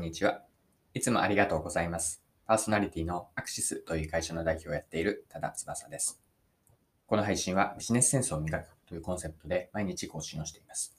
[0.00, 0.40] んにちは。
[0.94, 2.24] いつもありがとうございます。
[2.46, 6.22] パーソナリティのアクシスという会社の代表をやっている多田翼です。
[7.06, 10.96] この配信はビジネスセンスを磨くというコンセプトで毎日更新をしています。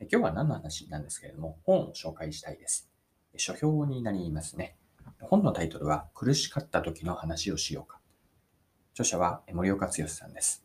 [0.00, 2.90] 今日は何の話なんですけれども、本を紹介したいです。
[3.36, 4.76] 書評になりますね。
[5.22, 8.00] 本のタイトルは苦しかった時の話をしようか。
[8.92, 10.62] 著者は森岡剛さんです。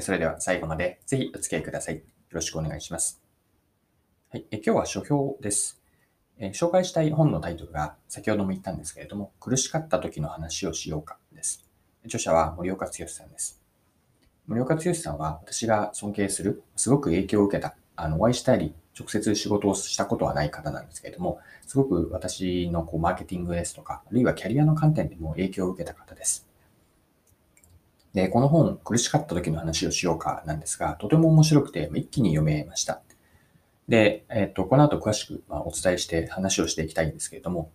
[0.00, 1.96] それでは最後までぜひお付き合いください。
[1.98, 3.22] よろしくお願いします。
[4.30, 5.77] はい、え今日は書評です。
[6.38, 11.64] えー紹介したい本のタイトルが先ほども言ったんですけれども、苦しかった時の話をしようかです。
[12.04, 13.60] 著者は森岡剛さんです。
[14.46, 26.48] 森岡剛さんは私が尊敬する、すごく影響を受けた、あの、お会いしたり、直接仕事をしたことはない方なんですけれども、すごく私のこうマーケティングですとか、あるいはキャリアの観点でも影響を受けた方です。
[28.14, 33.02] で、この本、苦しかった時の話をしようかなんですが、とても面白くて、一気に読めました。
[33.88, 37.70] で、えっと、この後詳しく、ま、お伝えして話をしていきたいんですけれども、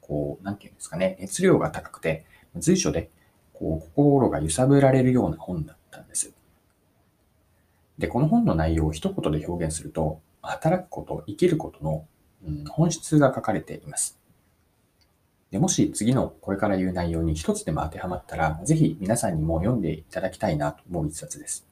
[0.00, 2.24] こう、なんていうんですかね、熱量が高くて、
[2.56, 3.10] 随所で、
[3.52, 6.32] こう、心が揺さぶられるような本だったんです。
[7.98, 12.06] で、この本の内容を一言で表現すると、働くこと、生きることの、
[12.46, 14.18] うん、本質が書かれています。
[15.50, 21.67] で、もし次のこれから言う内容に一つでも当てはまったら、ぜひ皆さんにも読んでいただきたいなと思う一冊です。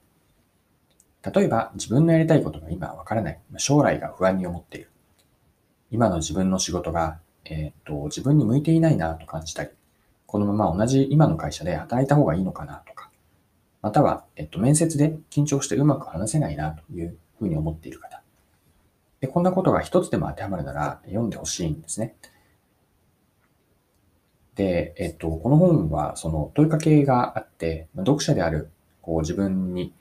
[1.34, 3.41] 例えば、自分のやりたいことが今わからない。
[3.56, 4.91] 将来が不安に思っている。
[5.91, 9.70] 今の自分の仕事が、えーっと、自分に向いていないなと感じたり、
[10.27, 13.10] このまま同じ今の会社で働いた方がいいのかなとか、
[13.82, 18.22] または、えっと、面接で緊張してうまく話せないなというふうに思っている方。
[19.20, 22.14] でこんなことが一つでも当てはまるなら読んでほしいんですね。
[24.56, 28.70] で、えっと、この本はその問いかけがあって、読者である
[29.02, 29.94] こう自分に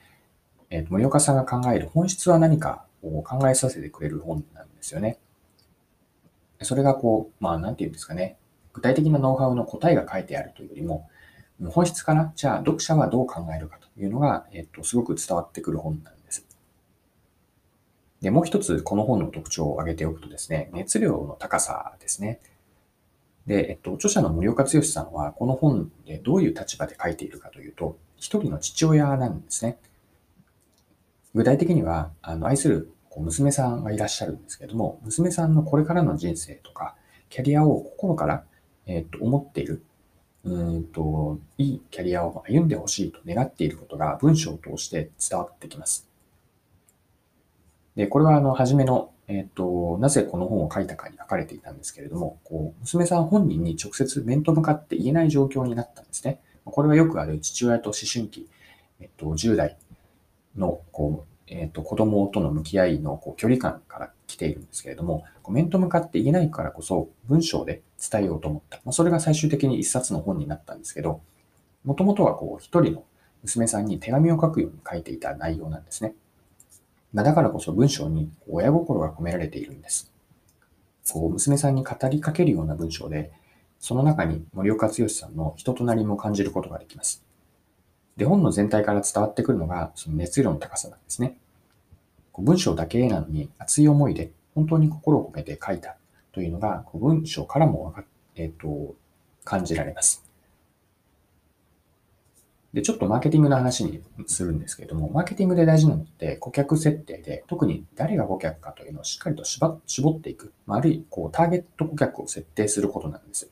[0.70, 5.20] えー森岡さんが考える本質は何かを考えさせてくれる本なんですよね。
[6.62, 8.38] それがこう、まあなんていうんですかね、
[8.74, 11.10] 具体的なノウハウの答えが書いてあるというよりも、
[11.70, 16.46] 本質から、じゃあ読者はどう考えるかというのが、えっ、と、すごく伝わってくる本なんです。
[18.22, 22.42] で、もう一つこの本の特徴を挙げておくとですね、熱量の高さですね。
[23.48, 29.78] で、えっと、著者の森岡剛さんは、この本でどういう立場で書いているかというと、一人の父親なんですね。
[31.36, 36.96] 具体的には、あの愛する娘さんがいらっしゃるんですけども、娘さんのこれからの人生とか、
[37.30, 38.46] キャリアを心から、
[38.88, 39.84] えっと思っている、
[40.46, 46.08] うんと、いいキャリアを歩んでほしいと願っていることが文章を通して伝わってきます。
[47.98, 56.40] で、これはあの、初めの、えっと、なぜこの本を書いたかに書かれていたんですけれども、こう、娘さん本人に直接面と向かって言えない状況になったんですね。
[56.64, 58.48] これはよくある父親と思春期、
[59.02, 59.78] えっと、10代
[60.58, 68.78] のこう、えー、と子供との向き合いのこう距離感から来ているんですけれども、こう面と向かって言えないからこそ文章で伝えようと思った。
[68.86, 71.22] まあ、それが最終的に一冊の本になったんですけど、
[71.84, 73.04] もともとはこう一人の
[73.44, 76.16] 娘さんに手紙を書くように書いていた内容なんですね。
[77.14, 80.12] まあ、だからこそ文章に親心が込められているんです。
[81.12, 83.32] こう娘さんに語りかけるような文章で、
[83.80, 87.24] その中に森岡剛さんの人となりも感じることができます。
[88.18, 91.38] で、本の全体から伝わってくるのが、その熱量の高さなんですね。
[92.38, 95.96] 文章だけなのに熱い思いで本当に心を込めて書いた
[96.32, 98.04] というのが、こう文章からもわか、
[98.36, 98.96] えっ、と、
[99.44, 100.26] 感じられます。
[102.74, 113.50] で、ちょっとマーケティングの話にするんですけれども、マーケティングで大事なのって顧客設定で、特に誰が顧客かというのをしっかりと絞絞っていく、まあ、あるいはこうターゲット顧客を設定することなんです。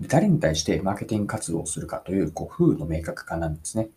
[0.00, 3.88] 誰に対してマーケティング活動をするかというこう風の明確化なんですね。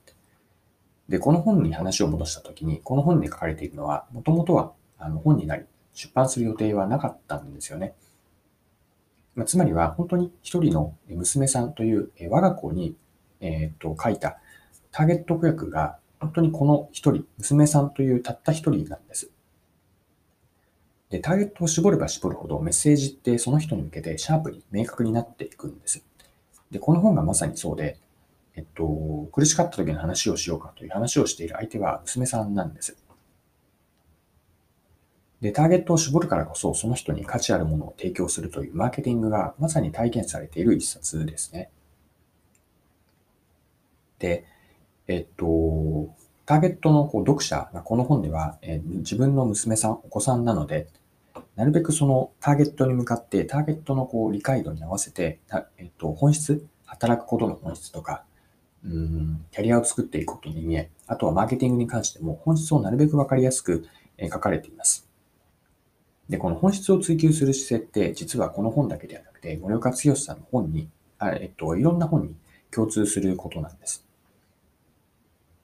[1.10, 7.96] で、この本に話を戻したときに、この本に書かれているのは、もともとはあの本になり、出版する予定はなかったんですよね。
[9.36, 12.96] まあ、つまりは、本当に一人の娘さんというえ我が子に、
[13.42, 14.40] えー、と書いた
[14.92, 19.32] ターゲット顧客が、本当にこの一人、娘さんというたった一人なんです。
[21.10, 26.04] で、ターゲットを絞れば絞るほどメッセージってその人に向けてシャープに明確になっていくんです。
[26.72, 27.98] で、この本がまさにそうで、
[28.56, 32.96] えっと、苦しかった時の話をしようかという話をしている相手は娘さんなんです。
[35.42, 41.70] で、ターゲットを絞るからこそその人に価値あるものを提供するというマーケティングがまさに体現されている一冊ですね。
[44.20, 44.46] で、
[45.08, 46.14] えっと、
[46.46, 50.88] ターゲットのこう読者がこの本では、え自分の娘さん、お子さんなので、
[51.60, 55.42] なるべくそのターゲットに向かって、ターゲットのこう理解度に合わせて、
[55.78, 58.24] えっと、本質、働くことの本質とか、
[58.86, 63.86] うん、キャリアを作っていくことの意味合い、あとはマーケティングに関しても本質をなるべくわかりやすく、
[64.22, 65.06] 書かれています。
[66.30, 72.36] で、この本質を追求する姿勢って、実はこの本だけではなくて、森岡剛さんの本に、あえっと、いろんな本に
[72.72, 74.08] 共通することなんです。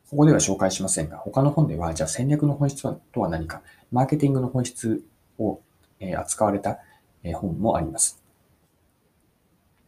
[0.10, 2.82] ここでは紹介しませんが、他の本では、じゃあ戦略の本質
[3.14, 3.62] とは何か、
[3.94, 5.02] マーケティングの本質
[5.40, 5.62] を
[6.14, 6.80] 扱われた
[7.34, 8.22] 本もあります。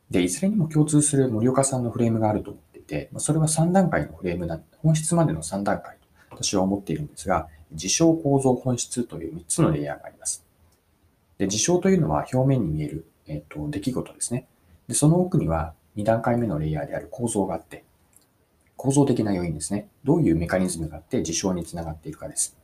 [0.10, 5.98] で、いずれにも共通する森岡さんのフレームがあると思っていて、それは3段階のフレームな、本質までの3段階
[6.30, 10.46] と私は思っているんですが、事象構造本質という3つのレイヤーがあります。
[11.38, 14.48] で、事象というのは表面に見える、えっ、と、出来事ですね。
[14.88, 17.84] で、その奥には2段階目のレイヤーである構造があって、
[18.78, 19.90] 構造的な要因ですね。
[20.04, 22.56] どういうメカニズムがあって事象につながっているかです。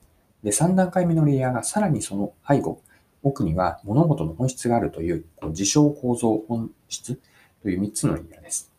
[0.44, 2.82] で、3段階目のレイヤーがさらにその背後、
[3.24, 7.20] 奥には物事の本質があるという、こう事象構造本質
[7.62, 8.72] という3つのレイヤーです。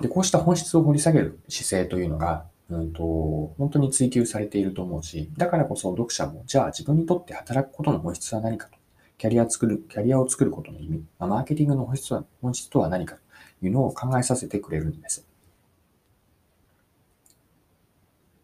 [0.00, 8.78] で、こうした本質を掘り下げる姿勢というのが、うんと、本当に追求されていると思うし、だからこそ読者も、じゃあ自分にとって働くことの本質は何かと、
[9.18, 13.16] キャリア作る、キャリアを作ることの意味、まあ、マーケティングの本質は本質とは何か
[13.60, 15.26] というのを考えさせてくれるんです。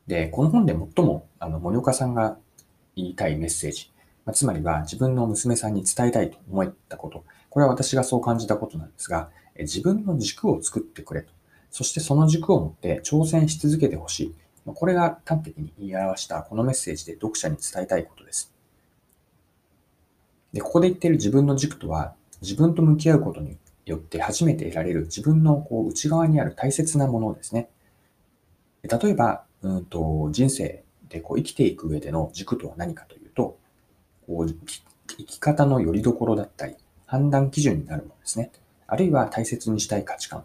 [0.07, 2.37] で、この本で最もあの森岡さんが
[3.08, 3.91] いたいメッセージ、
[4.26, 11.32] まあ、つまりは自分の娘さんに伝えたいと思ったこと、これは私がそう感じたことなんですが、自分の軸を作ってくれと。
[11.70, 14.35] そしてその軸を持って挑戦し続けてほしい。
[14.67, 18.52] これが端的に言い表したこのメッセージで読者に伝えたいことです。
[20.52, 23.56] で、ここで言っている自分の軸とは、自分と向き合うことに
[23.87, 27.69] よって初めて得られる自分のこう内側にある大切なものですね。
[28.82, 30.82] 例えば、うんと人生
[31.19, 33.59] こう生きていく上での軸とは何かというと、
[34.29, 36.77] こう生き方の拠り所だったり、
[37.07, 38.53] 判断基準になるものですね。
[38.87, 40.45] あるいは大切にしたい価値観、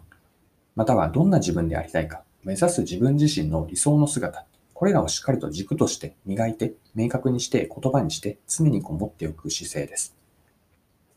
[0.74, 10.16] またはどんな自分でありたいか、目指す自分自身の理想の姿、これらをしっかりと軸として磨いて、明確にして言葉にして常にこう持っておく姿勢です。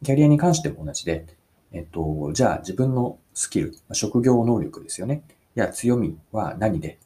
[0.03, 1.25] キャリアに関しても同じで、
[1.71, 5.23] えっと、じゃあ自分のスキル、職業能力ですよね。
[5.55, 6.99] や強みは何で、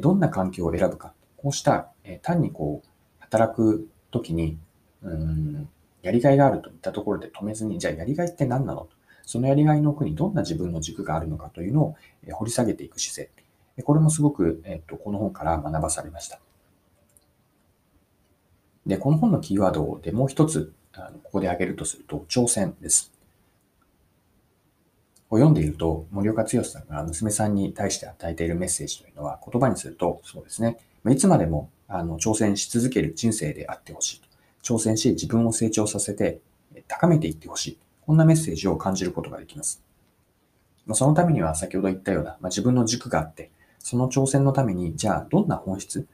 [0.00, 1.14] どんな環境を選ぶか。
[1.44, 2.88] こうした、え単にこう、
[3.20, 4.56] 働くときに、
[5.02, 5.68] うん、
[6.00, 8.88] やりがいがあるといったところで止めずに、じゃあやりがいって何なの？
[9.26, 11.96] そのやりがいの奥にどんな自分の軸があるのかというのを
[12.26, 13.30] え掘り下げていく姿
[13.76, 13.82] 勢。
[13.82, 16.40] これもすごく、えっと、この本から学ばされました。
[18.86, 23.12] で、この本のキーワードでもう一つ、あのここで挙げるとすると、挑戦です。
[25.28, 30.78] を読んでいると、森岡剛さんが娘さんに対して与えているメッセージというのは、言葉にすると、そうですね、
[31.10, 34.28] いつまでもあの挑戦し続ける人生であってほしいと。
[34.62, 36.40] 挑戦し、自分を成長させて、
[36.88, 37.78] 高めていってほしい。
[38.06, 39.82] こんなメッセージを感じることができます。
[40.86, 46.06] まそのためには先ほど言ったような、まあ、自分の軸があって、その挑戦のために、じゃあどんな本質？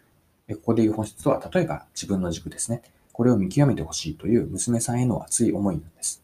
[0.48, 2.82] ここで言う本質とは、例えば自分の軸ですね。
[3.12, 6.22] これを見極めてほしいという娘さんへの熱い思いなんです。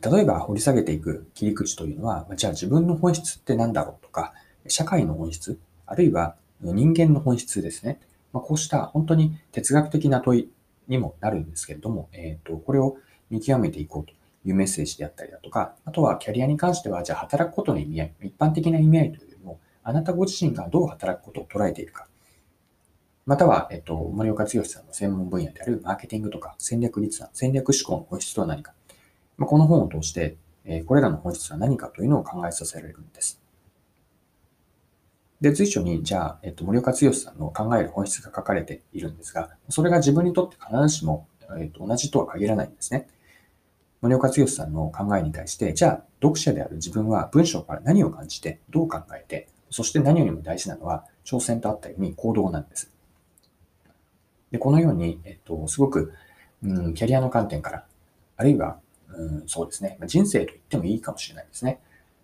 [0.00, 4.32] 例えば掘り下げていく切り口というのは、じゃあ自分の本質って何だろうとか、
[4.66, 8.00] 社会の本質、あるいは人間の本質ですね。
[8.32, 10.50] まあ、こうした本当に哲学的な問い
[10.88, 12.96] にもなるんですけれども、えーと、これを
[13.30, 14.12] 見極めていこうと
[14.44, 22.08] いうメッセージであったりだとか、あとはキャリアに関しては、じゃあ働くことの意味合い、一般的な意味合いというよりも、あなたご自身がどう働くことを捉えているか。
[23.26, 28.74] または、えっと、森岡剛さんの専門分野であるマーケティングとか戦略立案、戦略思考の本質とは何か。
[29.38, 33.43] まあ、この本を通して、えこれらの本質は何かというのを考えさせられるんです。
[35.40, 41.26] で、随所に、じゃあ、えっと、森岡剛さんの考える本質が書かれているんですが、それが自分にとって必ずしも、
[41.58, 43.08] えっと、同じとは限らないんですね。
[44.00, 52.92] 森岡剛さんの考えに対して、じゃあ、読者である自分は文章から何を感じて、どう考えて、そして何よりも大事なのは、挑戦とあったように行動なんです。
[54.50, 56.12] で、このように、えっと、すごく、
[56.62, 57.84] うん、キャリアの観点から、
[58.36, 58.78] あるいは
[59.16, 59.98] うん、そうですね。
[60.06, 61.80] 人生と言ってもいいかもしれないですね。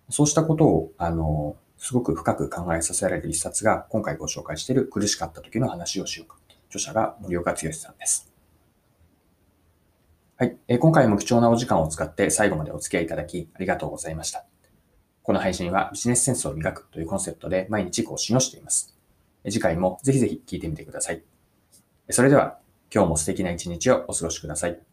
[0.09, 6.37] そうしたことを、あの、すごく深く考えさせられる一冊が、今回ご紹介している苦しかった時の話をしようか。
[6.67, 8.31] 著者が森岡剛さんです。
[10.37, 10.57] はい。
[10.67, 14.45] え今回も貴重なお時間を使って最後までお付き合いいただきありがとうございました。
[15.23, 18.95] この配信はビジネスセンスを磨くというコンセプトで毎日更新をしています。
[19.45, 21.23] 次回もぜひぜひ聞いてみてください。
[22.11, 22.59] それでは
[22.93, 24.90] 今日も素敵な一日をお過ごしください。